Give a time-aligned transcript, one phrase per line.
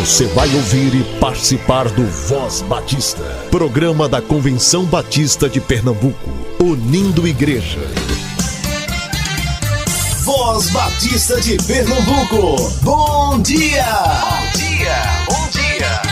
[0.00, 6.30] Você vai ouvir e participar do Voz Batista, programa da Convenção Batista de Pernambuco,
[6.60, 7.78] unindo igreja.
[10.24, 13.84] Voz Batista de Pernambuco, bom dia!
[14.20, 14.96] Bom dia,
[15.28, 16.02] bom dia!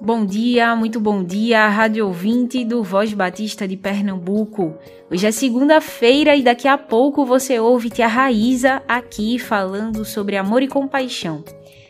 [0.00, 4.78] Bom dia, muito bom dia, rádio ouvinte do Voz Batista de Pernambuco.
[5.10, 10.62] Hoje é segunda-feira e daqui a pouco você ouve Tia Raíza aqui falando sobre amor
[10.62, 11.42] e compaixão.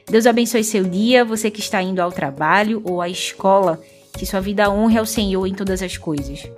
[0.07, 3.81] Deus abençoe seu dia, você que está indo ao trabalho ou à escola,
[4.17, 6.49] que sua vida honre ao Senhor em todas as coisas.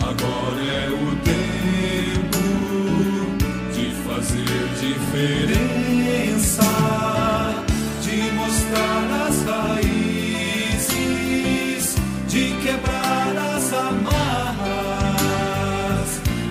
[0.00, 2.38] Agora é o tempo
[3.72, 6.62] de fazer diferença,
[8.02, 10.84] de mostrar as raízes,
[12.28, 14.90] de quebrar as amarras,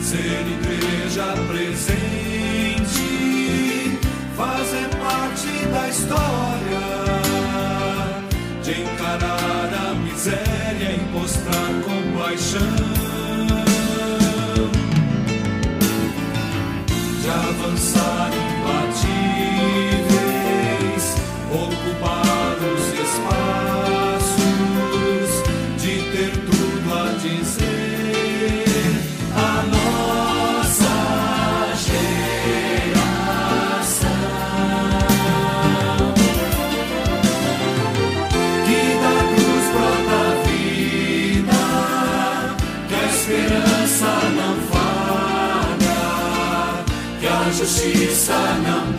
[0.01, 2.38] ser igreja presente,
[12.39, 12.59] compaixão.
[17.21, 18.38] de avançar
[47.59, 48.98] que a justiça não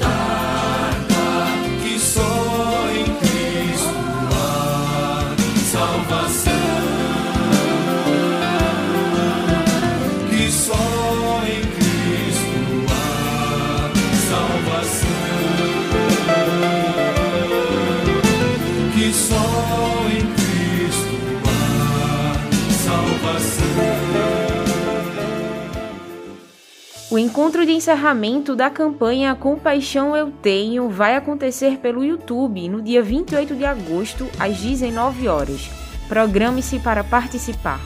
[27.41, 33.55] encontro de encerramento da campanha Compaixão Eu Tenho vai acontecer pelo YouTube no dia 28
[33.55, 35.71] de agosto, às 19 horas.
[36.07, 37.81] Programe-se para participar.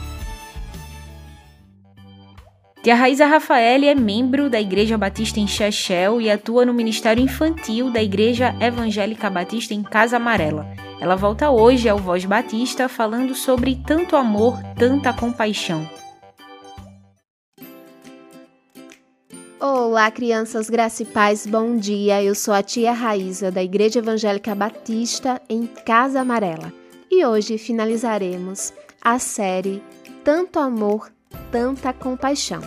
[2.83, 7.89] Tia Raíza Rafael é membro da Igreja Batista em Chechel e atua no Ministério Infantil
[7.89, 10.67] da Igreja Evangélica Batista em Casa Amarela.
[10.99, 15.89] Ela volta hoje ao Voz Batista falando sobre tanto amor, tanta compaixão.
[19.57, 22.21] Olá, crianças graça e paz, bom dia.
[22.21, 26.73] Eu sou a tia Raíza, da Igreja Evangélica Batista em Casa Amarela.
[27.09, 29.81] E hoje finalizaremos a série
[30.25, 31.09] Tanto Amor,
[31.53, 32.61] Tanta Compaixão.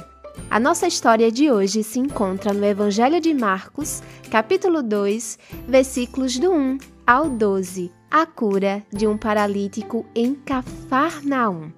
[0.51, 5.39] A nossa história de hoje se encontra no Evangelho de Marcos, capítulo 2,
[5.69, 11.71] versículos do 1 ao 12, a cura de um paralítico em Cafarnaum.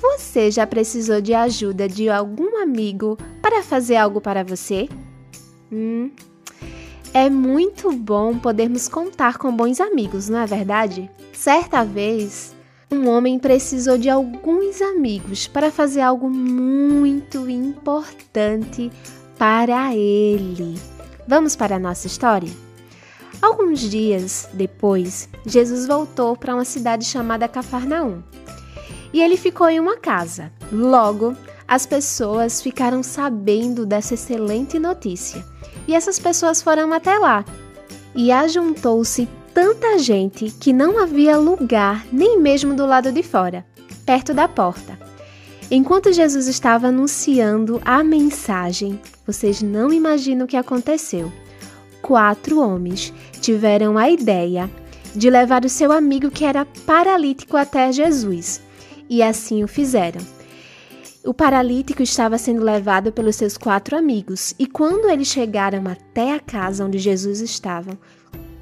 [0.00, 4.88] Você já precisou de ajuda de algum amigo para fazer algo para você?
[5.72, 6.10] Hum,
[7.14, 11.10] é muito bom podermos contar com bons amigos, não é verdade?
[11.32, 12.54] Certa vez,
[12.90, 18.92] um homem precisou de alguns amigos para fazer algo muito importante
[19.38, 20.78] para ele.
[21.26, 22.52] Vamos para a nossa história?
[23.40, 28.22] Alguns dias depois, Jesus voltou para uma cidade chamada Cafarnaum
[29.16, 30.52] e ele ficou em uma casa.
[30.70, 31.34] Logo,
[31.66, 35.42] as pessoas ficaram sabendo dessa excelente notícia
[35.88, 37.42] e essas pessoas foram até lá.
[38.14, 43.64] E ajuntou-se tanta gente que não havia lugar nem mesmo do lado de fora,
[44.04, 44.98] perto da porta.
[45.70, 51.32] Enquanto Jesus estava anunciando a mensagem, vocês não imaginam o que aconteceu.
[52.02, 54.70] Quatro homens tiveram a ideia
[55.14, 58.65] de levar o seu amigo que era paralítico até Jesus
[59.08, 60.20] e assim o fizeram.
[61.24, 66.38] O paralítico estava sendo levado pelos seus quatro amigos, e quando eles chegaram até a
[66.38, 67.98] casa onde Jesus estava,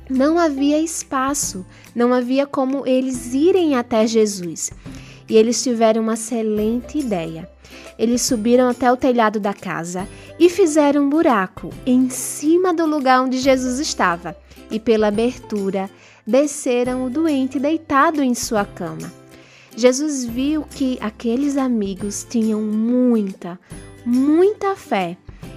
[0.08, 1.64] não havia espaço,
[1.94, 4.70] não havia como eles irem até Jesus.
[5.28, 7.48] E eles tiveram uma excelente ideia.
[7.98, 10.08] Eles subiram até o telhado da casa
[10.38, 14.36] e fizeram um buraco em cima do lugar onde Jesus estava,
[14.70, 15.88] e pela abertura
[16.26, 19.23] desceram o doente deitado em sua cama.
[19.76, 23.58] Jesus viu que aqueles amigos tinham muita,
[24.06, 25.16] muita fé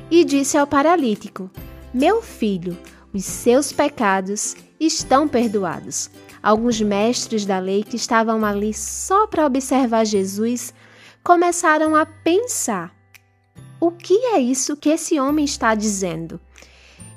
[0.09, 1.49] e disse ao paralítico:
[1.93, 2.77] Meu filho,
[3.13, 6.09] os seus pecados estão perdoados.
[6.41, 10.73] Alguns mestres da lei que estavam ali só para observar Jesus
[11.23, 12.95] começaram a pensar:
[13.79, 16.39] o que é isso que esse homem está dizendo?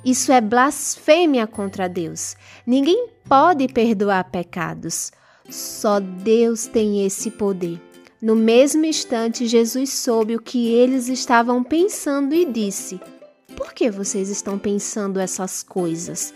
[0.05, 2.37] Isso é blasfêmia contra Deus.
[2.67, 5.13] Ninguém pode perdoar pecados.
[5.51, 7.81] Só Deus tem esse poder.
[8.23, 13.01] No mesmo instante, Jesus soube o que eles estavam pensando e disse:
[13.57, 16.33] Por que vocês estão pensando essas coisas?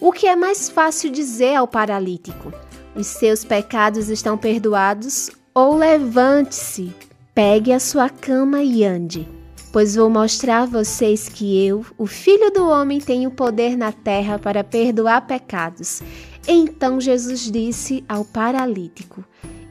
[0.00, 2.52] O que é mais fácil dizer ao paralítico?
[2.96, 5.30] Os seus pecados estão perdoados?
[5.54, 6.92] Ou levante-se,
[7.34, 9.28] pegue a sua cama e ande.
[9.70, 14.38] Pois vou mostrar a vocês que eu, o Filho do Homem, tenho poder na terra
[14.38, 16.00] para perdoar pecados.
[16.46, 19.24] Então Jesus disse ao paralítico: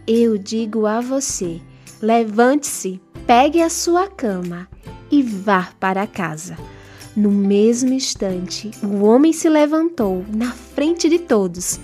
[0.05, 1.61] Eu digo a você:
[2.01, 4.67] levante-se, pegue a sua cama
[5.11, 6.57] e vá para casa.
[7.15, 11.79] No mesmo instante, o homem se levantou na frente de todos,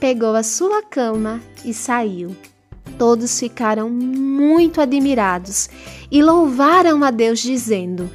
[0.00, 2.34] pegou a sua cama e saiu.
[2.96, 5.68] Todos ficaram muito admirados
[6.10, 8.10] e louvaram a Deus, dizendo: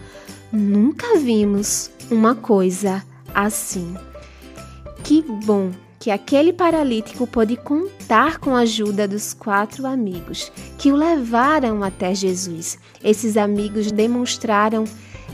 [0.51, 3.03] Nunca vimos uma coisa
[3.33, 3.95] assim.
[5.03, 5.71] Que bom
[6.03, 12.13] que aquele paralítico pôde contar com a ajuda dos quatro amigos que o levaram até
[12.13, 12.77] Jesus.
[13.01, 14.83] Esses amigos demonstraram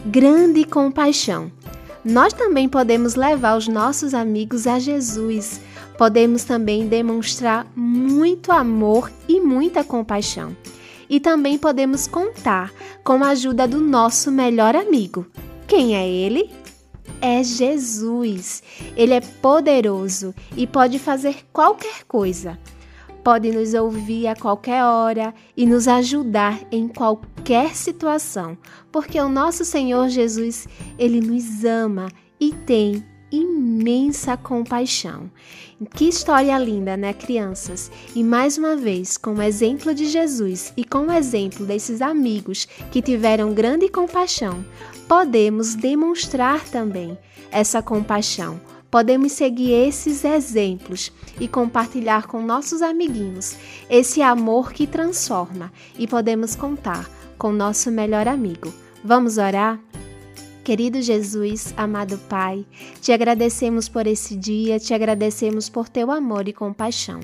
[0.06, 1.52] grande compaixão.
[2.06, 5.60] Nós também podemos levar os nossos amigos a Jesus.
[5.98, 10.56] Podemos também demonstrar muito amor e muita compaixão.
[11.10, 12.72] E também podemos contar
[13.04, 15.26] com a ajuda do nosso melhor amigo.
[15.68, 16.48] Quem é ele?
[17.22, 18.64] É Jesus.
[18.96, 22.60] Ele é poderoso e pode fazer qualquer coisa.
[23.24, 28.58] Pode nos ouvir a qualquer hora e nos ajudar em qualquer situação,
[28.92, 30.68] porque o nosso Senhor Jesus,
[30.98, 35.30] ele nos ama e tem imensa compaixão.
[35.96, 37.90] Que história linda, né, crianças?
[38.14, 42.68] E mais uma vez, com o exemplo de Jesus e com o exemplo desses amigos
[42.92, 44.64] que tiveram grande compaixão,
[45.08, 47.18] podemos demonstrar também
[47.52, 48.60] essa compaixão.
[48.92, 53.56] Podemos seguir esses exemplos e compartilhar com nossos amiguinhos
[53.90, 58.74] esse amor que transforma e podemos contar com nosso melhor amigo.
[59.04, 59.80] Vamos orar?
[60.70, 62.64] Querido Jesus, amado Pai,
[63.02, 67.22] te agradecemos por esse dia, te agradecemos por teu amor e compaixão.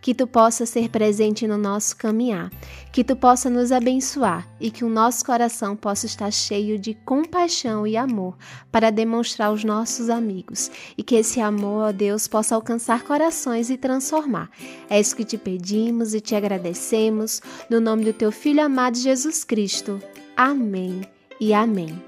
[0.00, 2.50] Que tu possa ser presente no nosso caminhar,
[2.92, 7.86] que tu possa nos abençoar e que o nosso coração possa estar cheio de compaixão
[7.86, 8.36] e amor
[8.72, 13.76] para demonstrar aos nossos amigos e que esse amor, ó Deus, possa alcançar corações e
[13.76, 14.50] transformar.
[14.90, 17.40] É isso que te pedimos e te agradecemos,
[17.70, 20.02] no nome do teu Filho amado Jesus Cristo.
[20.36, 21.02] Amém
[21.40, 22.07] e amém.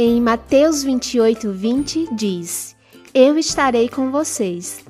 [0.00, 2.76] Em Mateus 28, 20 diz:
[3.12, 4.84] Eu estarei com vocês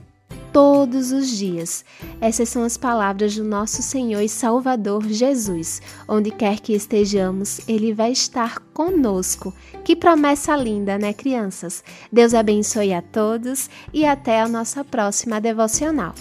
[0.53, 1.83] todos os dias.
[2.21, 5.81] Essas são as palavras do nosso Senhor e Salvador Jesus.
[6.07, 9.55] Onde quer que estejamos, Ele vai estar conosco.
[9.83, 11.83] Que promessa linda, né, crianças?
[12.13, 16.15] Deus abençoe a todos e até a nossa próxima devocional.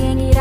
[0.00, 0.32] Ele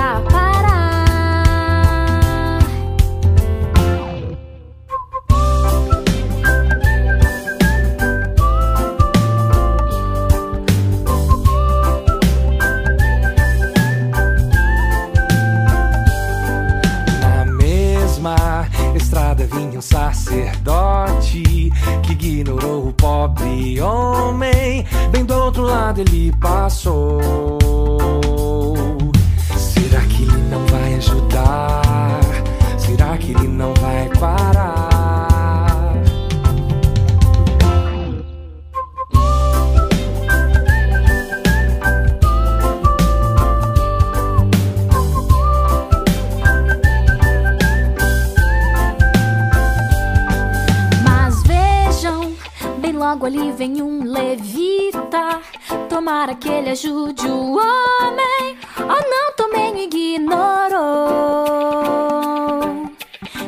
[53.01, 55.41] logo ali vem um levita
[55.89, 58.57] Tomara que ele ajude o homem.
[58.77, 60.79] Oh, não, também ignorou.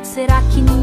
[0.02, 0.73] Será que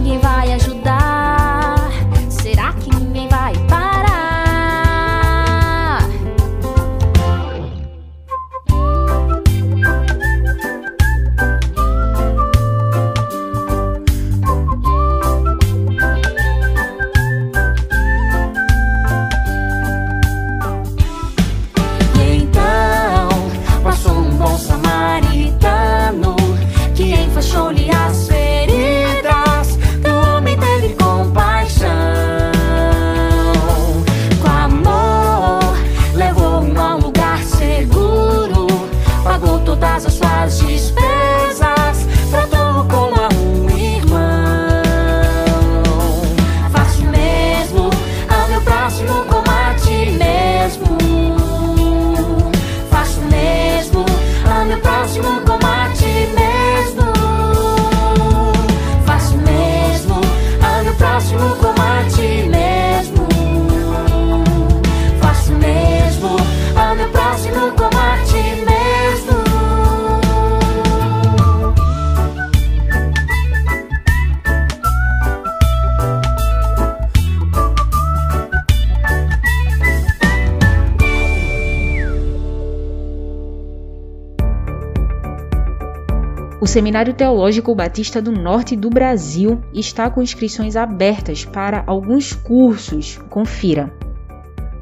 [86.72, 93.20] Seminário Teológico Batista do Norte do Brasil está com inscrições abertas para alguns cursos.
[93.30, 93.94] Confira.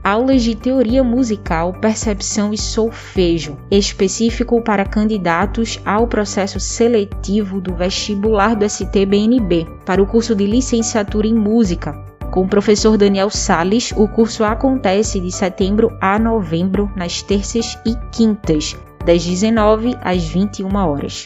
[0.03, 8.55] Aulas de teoria musical, percepção e solfejo, específico para candidatos ao processo seletivo do vestibular
[8.55, 11.93] do STBNB, para o curso de licenciatura em música.
[12.29, 17.95] Com o professor Daniel Sales, o curso acontece de setembro a novembro, nas terças e
[18.11, 21.25] quintas, das 19 às 21 horas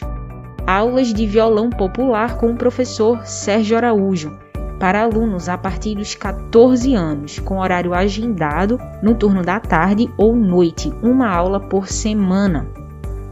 [0.66, 4.32] aulas de violão popular com o professor Sérgio Araújo,
[4.80, 10.34] para alunos a partir dos 14 anos, com horário agendado no turno da tarde ou
[10.34, 12.66] noite, uma aula por semana.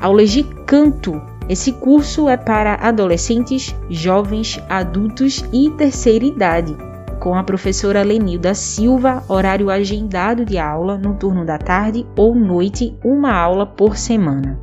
[0.00, 1.20] Aulas de canto.
[1.48, 6.76] Esse curso é para adolescentes, jovens, adultos e terceira idade,
[7.18, 12.96] com a professora Lenilda Silva, horário agendado de aula no turno da tarde ou noite,
[13.04, 14.58] uma aula por semana.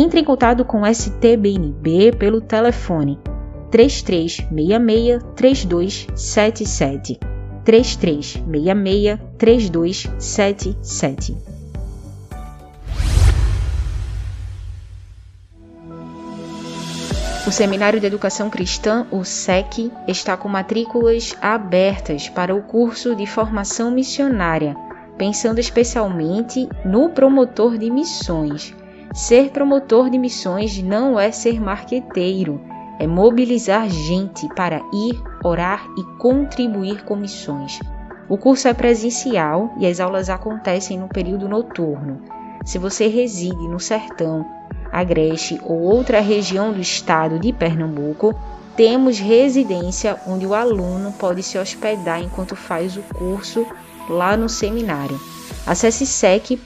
[0.00, 3.18] Entre em contato com o STBNB pelo telefone
[3.68, 7.18] 3366 3277
[7.64, 11.36] 3366 3277.
[17.44, 23.26] O Seminário de Educação Cristã, o SEC, está com matrículas abertas para o curso de
[23.26, 24.76] formação missionária,
[25.16, 28.72] pensando especialmente no promotor de missões.
[29.14, 32.60] Ser promotor de missões não é ser marqueteiro,
[32.98, 37.80] é mobilizar gente para ir, orar e contribuir com missões.
[38.28, 42.20] O curso é presencial e as aulas acontecem no período noturno.
[42.64, 44.44] Se você reside no Sertão,
[44.92, 48.34] Agreste ou outra região do estado de Pernambuco,
[48.76, 53.66] temos residência onde o aluno pode se hospedar enquanto faz o curso
[54.08, 55.20] lá no seminário.
[55.66, 56.58] Acesse sec.org.br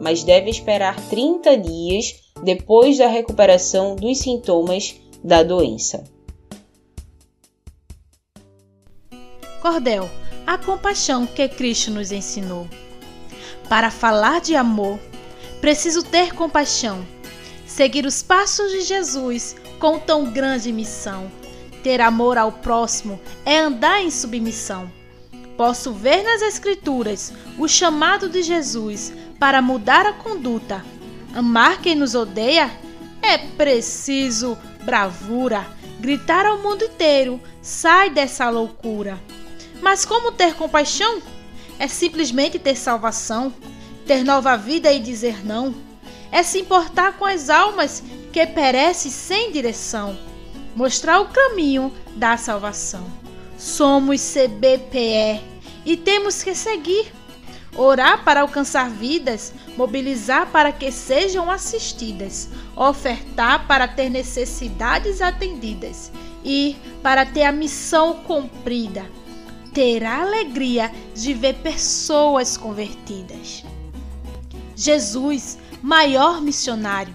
[0.00, 6.04] mas deve esperar 30 dias depois da recuperação dos sintomas da doença.
[9.60, 10.08] Cordel,
[10.46, 12.66] a compaixão que Cristo nos ensinou.
[13.68, 14.98] Para falar de amor,
[15.60, 17.04] preciso ter compaixão,
[17.66, 21.30] seguir os passos de Jesus com tão grande missão.
[21.82, 24.90] Ter amor ao próximo é andar em submissão.
[25.56, 30.84] Posso ver nas Escrituras o chamado de Jesus para mudar a conduta.
[31.34, 32.70] Amar quem nos odeia
[33.22, 35.66] é preciso bravura,
[36.00, 39.18] gritar ao mundo inteiro: sai dessa loucura.
[39.80, 41.22] Mas como ter compaixão?
[41.78, 43.52] É simplesmente ter salvação,
[44.06, 45.74] ter nova vida e dizer não.
[46.32, 48.02] É se importar com as almas
[48.32, 50.18] que perecem sem direção,
[50.74, 53.06] mostrar o caminho da salvação.
[53.56, 55.40] Somos CBPE
[55.84, 57.12] e temos que seguir
[57.78, 66.10] orar para alcançar vidas, mobilizar para que sejam assistidas, ofertar para ter necessidades atendidas
[66.44, 69.06] e para ter a missão cumprida,
[69.72, 73.64] ter a alegria de ver pessoas convertidas.
[74.74, 77.14] Jesus, maior missionário,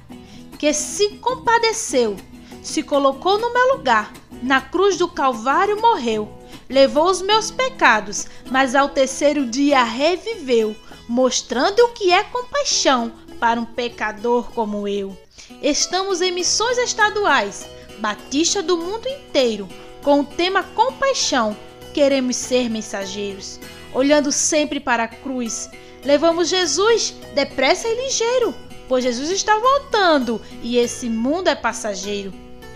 [0.58, 2.16] que se compadeceu,
[2.62, 8.76] se colocou no meu lugar, na cruz do Calvário morreu levou os meus pecados, mas
[8.76, 10.76] ao terceiro dia reviveu,
[11.08, 15.18] mostrando o que é compaixão para um pecador como eu.
[15.62, 17.68] Estamos em missões estaduais,
[18.00, 19.70] Batista do mundo inteiro,
[20.02, 21.56] com o tema compaixão,
[21.94, 23.60] queremos ser mensageiros,
[23.94, 25.70] olhando sempre para a cruz.
[26.04, 28.54] Levamos Jesus depressa e ligeiro,
[28.90, 32.34] pois Jesus está voltando e esse mundo é passageiro.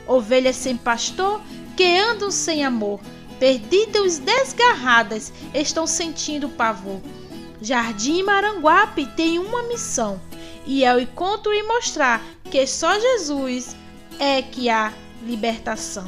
[0.08, 1.42] Ovelhas sem pastor
[1.76, 3.02] que andam sem amor,
[3.40, 7.02] perdidas desgarradas, estão sentindo pavor.
[7.62, 10.22] Jardim Maranguape tem uma missão
[10.66, 13.76] e é o encontro e mostrar que só Jesus
[14.20, 16.08] é que há libertação.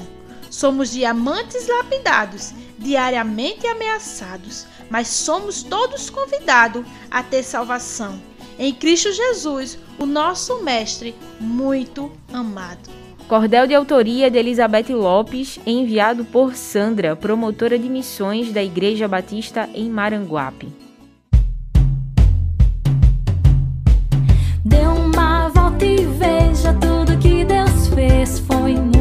[0.49, 8.21] Somos diamantes lapidados, diariamente ameaçados, mas somos todos convidados a ter salvação.
[8.57, 12.98] Em Cristo Jesus, o nosso Mestre muito amado.
[13.29, 19.69] Cordel de autoria de Elizabeth Lopes, enviado por Sandra, promotora de missões da Igreja Batista
[19.71, 20.67] em Maranguape.
[24.65, 28.39] Dê uma volta e veja tudo que Deus fez.
[28.39, 28.98] Foi muito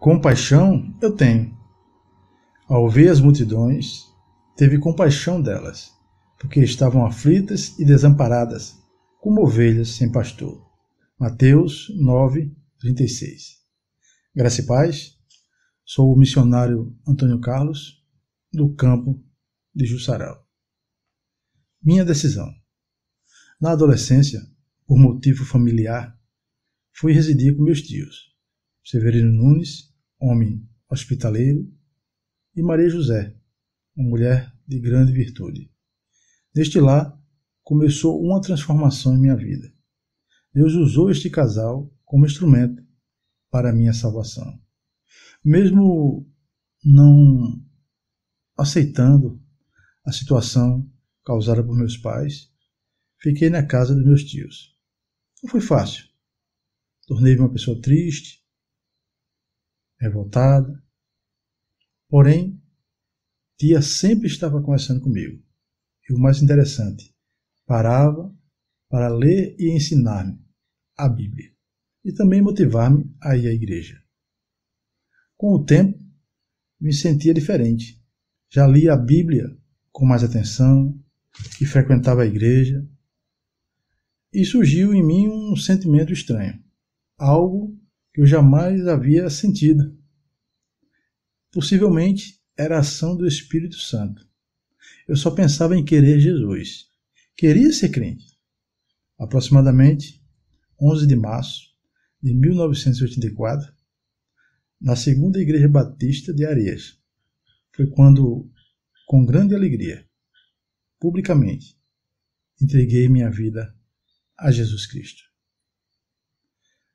[0.00, 1.56] Compaixão eu tenho.
[2.68, 4.06] Ao ver as multidões,
[4.56, 5.92] teve compaixão delas,
[6.40, 8.74] porque estavam aflitas e desamparadas,
[9.20, 10.66] como ovelhas sem pastor.
[11.18, 13.60] Mateus 9, 36.
[14.34, 15.18] Graça e paz,
[15.84, 18.02] sou o missionário Antônio Carlos,
[18.50, 19.22] do campo
[19.74, 20.48] de Jussaral.
[21.82, 22.50] Minha decisão.
[23.60, 24.40] Na adolescência,
[24.86, 26.18] por motivo familiar,
[26.90, 28.34] fui residir com meus tios,
[28.82, 31.70] Severino Nunes, homem hospitaleiro,
[32.56, 33.36] e Maria José,
[33.94, 35.70] uma mulher de grande virtude.
[36.54, 37.16] Neste lar
[37.62, 39.72] começou uma transformação em minha vida.
[40.52, 42.82] Deus usou este casal como instrumento
[43.50, 44.60] para a minha salvação.
[45.44, 46.28] Mesmo
[46.84, 47.64] não
[48.56, 49.40] aceitando
[50.04, 50.90] a situação
[51.24, 52.52] causada por meus pais,
[53.18, 54.76] fiquei na casa dos meus tios.
[55.42, 56.04] Não foi fácil.
[57.06, 58.44] Tornei-me uma pessoa triste,
[60.00, 60.82] revoltada.
[62.08, 62.60] Porém,
[63.56, 65.42] tia sempre estava conversando comigo.
[66.10, 67.14] E o mais interessante,
[67.64, 68.36] parava
[68.88, 70.44] para ler e ensinar-me
[70.98, 71.54] a Bíblia
[72.04, 74.02] e também motivar-me a ir à igreja.
[75.36, 75.96] Com o tempo,
[76.80, 78.04] me sentia diferente.
[78.50, 79.56] Já lia a Bíblia
[79.92, 81.00] com mais atenção
[81.60, 82.84] e frequentava a igreja.
[84.32, 86.60] E surgiu em mim um sentimento estranho,
[87.16, 87.78] algo
[88.12, 89.96] que eu jamais havia sentido.
[91.52, 94.28] Possivelmente era a ação do Espírito Santo.
[95.06, 96.86] Eu só pensava em querer Jesus.
[97.36, 98.26] Queria ser crente.
[99.18, 100.20] Aproximadamente
[100.80, 101.70] 11 de março
[102.22, 103.72] de 1984,
[104.80, 106.98] na segunda Igreja Batista de Areias.
[107.74, 108.50] Foi quando,
[109.06, 110.06] com grande alegria,
[110.98, 111.78] publicamente,
[112.60, 113.74] entreguei minha vida
[114.38, 115.22] a Jesus Cristo.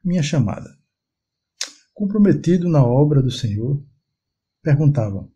[0.03, 0.77] Minha chamada.
[1.93, 3.83] Comprometido na obra do Senhor,
[4.61, 5.31] perguntavam: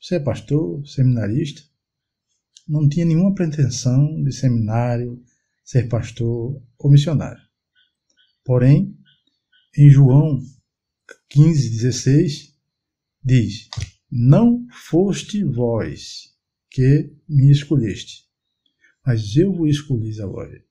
[0.00, 1.62] Você é pastor, seminarista?
[2.66, 5.22] Não tinha nenhuma pretensão de seminário,
[5.64, 7.42] ser pastor ou missionário.
[8.44, 8.96] Porém,
[9.76, 10.40] em João
[11.30, 12.54] 15, 16,
[13.24, 13.68] diz:
[14.10, 16.34] Não foste vós
[16.70, 18.28] que me escolheste,
[19.04, 20.62] mas eu vos escolhi a vós,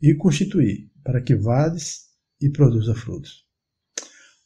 [0.00, 2.10] e constituí para que vades
[2.40, 3.46] e produza frutos.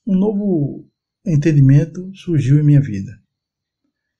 [0.06, 0.88] Um novo
[1.24, 3.20] entendimento surgiu em minha vida.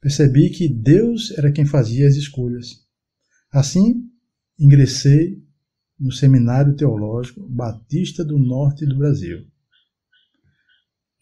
[0.01, 2.87] Percebi que Deus era quem fazia as escolhas.
[3.51, 4.11] Assim,
[4.59, 5.43] ingressei
[5.99, 9.47] no Seminário Teológico Batista do Norte do Brasil.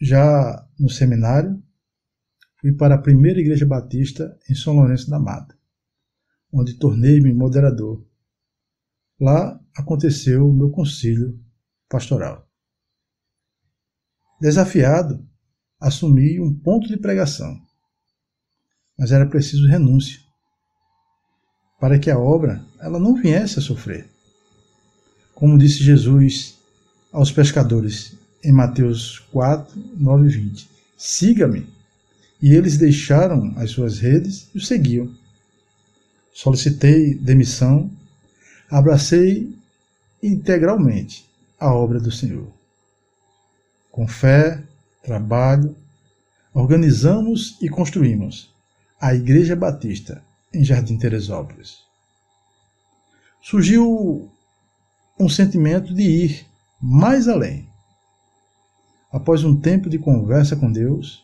[0.01, 1.63] Já no seminário,
[2.61, 5.57] fui para a primeira Igreja Batista em São Lourenço da Mata,
[6.53, 8.05] onde tornei-me moderador.
[9.21, 11.41] Lá aconteceu o meu concílio
[11.89, 12.49] pastoral.
[14.41, 15.27] Desafiado,
[15.81, 17.57] assumi um ponto de pregação,
[18.99, 20.25] mas era preciso renúncia
[21.85, 24.09] para que a obra ela não viesse a sofrer.
[25.35, 26.57] Como disse Jesus
[27.13, 31.67] aos pescadores em Mateus 4, 9 e 20: Siga-me.
[32.41, 35.11] E eles deixaram as suas redes e o seguiam.
[36.33, 37.91] Solicitei demissão,
[38.71, 39.55] abracei
[40.23, 41.29] integralmente
[41.59, 42.49] a obra do Senhor.
[43.91, 44.63] Com fé,
[45.03, 45.77] trabalho,
[46.55, 48.54] organizamos e construímos
[49.05, 51.81] a Igreja Batista em Jardim Teresópolis.
[53.39, 54.31] Surgiu
[55.21, 56.47] um sentimento de ir
[56.81, 57.69] mais além.
[59.13, 61.23] Após um tempo de conversa com Deus,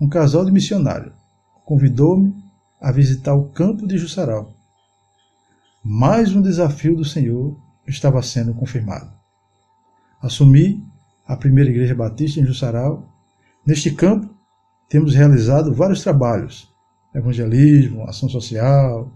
[0.00, 1.12] um casal de missionário
[1.64, 2.32] convidou-me
[2.80, 4.54] a visitar o campo de Jussaral.
[5.82, 9.10] Mais um desafio do Senhor estava sendo confirmado.
[10.22, 10.80] Assumi
[11.26, 13.04] a primeira igreja batista em Jussaral.
[13.66, 14.32] Neste campo,
[14.88, 16.72] temos realizado vários trabalhos
[17.14, 19.10] evangelismo, ação social,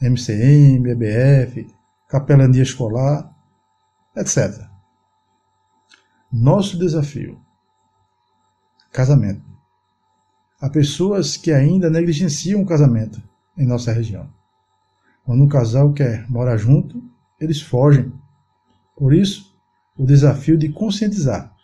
[0.00, 1.66] MCM, EBF,
[2.08, 3.34] capelania escolar,
[4.16, 4.66] etc.
[6.30, 7.40] Nosso desafio:
[8.92, 9.46] casamento.
[10.60, 13.22] Há pessoas que ainda negligenciam o casamento
[13.56, 14.28] em nossa região.
[15.24, 17.02] Quando um casal quer morar junto,
[17.40, 18.12] eles fogem.
[18.96, 19.56] Por isso,
[19.96, 21.54] o desafio de conscientizar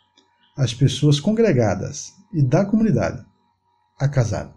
[0.56, 3.24] as pessoas congregadas e da comunidade
[3.98, 4.54] a casar.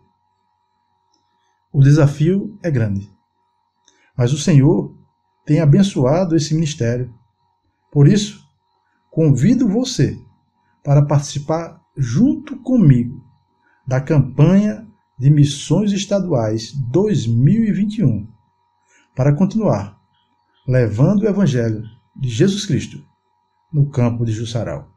[1.72, 3.12] O desafio é grande.
[4.16, 4.96] Mas o Senhor
[5.46, 7.14] tem abençoado esse ministério.
[7.92, 8.46] Por isso,
[9.12, 10.20] convido você
[10.84, 13.24] para participar junto comigo
[13.86, 18.28] da campanha de Missões Estaduais 2021
[19.16, 20.00] para continuar
[20.68, 21.84] levando o Evangelho
[22.16, 23.04] de Jesus Cristo
[23.72, 24.97] no campo de Jussaral.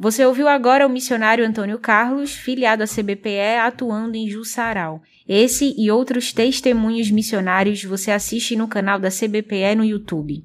[0.00, 5.02] Você ouviu agora o missionário Antônio Carlos, filiado à CBPE, atuando em Jussaral.
[5.26, 10.44] Esse e outros testemunhos missionários você assiste no canal da CBPE no YouTube.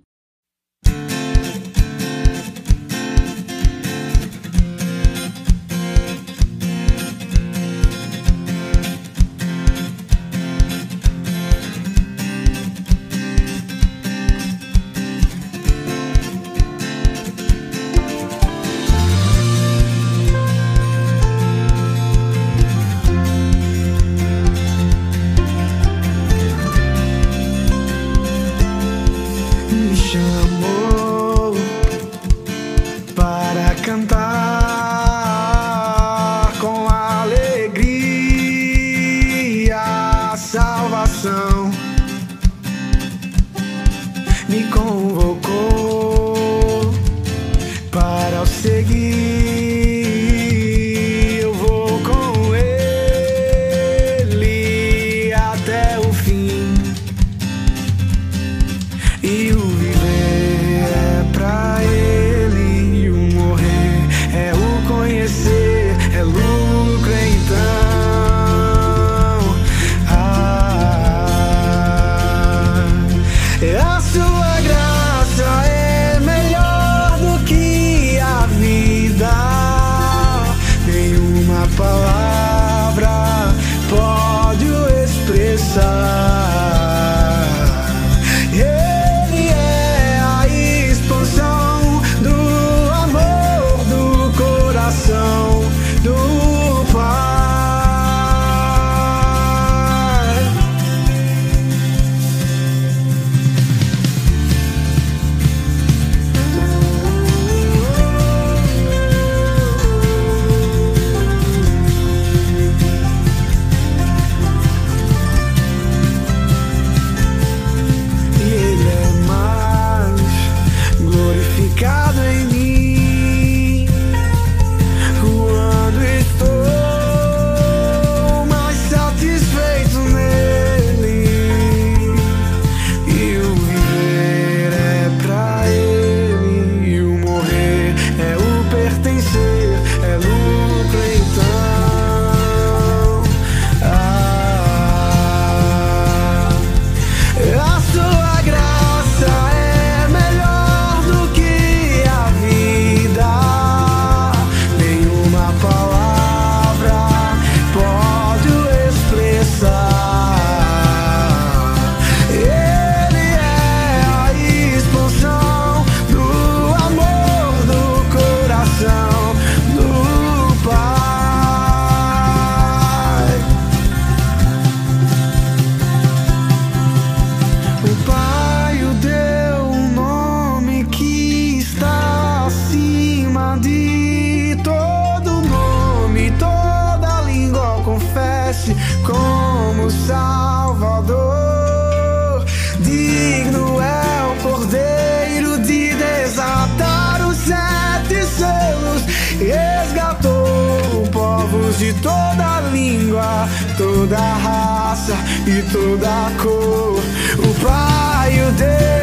[203.77, 205.15] Toda raça
[205.47, 206.99] e toda cor.
[207.39, 209.02] O Pai o deu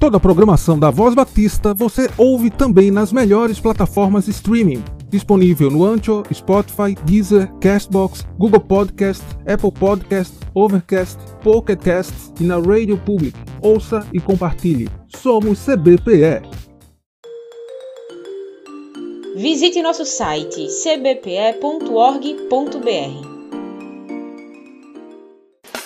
[0.00, 4.82] Toda a programação da Voz Batista você ouve também nas melhores plataformas streaming.
[5.10, 12.56] Disponível no Ancho, Spotify, Deezer, Castbox, Google Podcast, Apple Podcast, Overcast, Pocket Cast e na
[12.56, 13.38] Rádio Public.
[13.60, 14.88] Ouça e compartilhe.
[15.06, 16.48] Somos CBPE.
[19.36, 21.60] Visite nosso site cbpe.org.br.